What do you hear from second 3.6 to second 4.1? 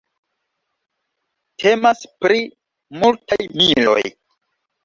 miloj.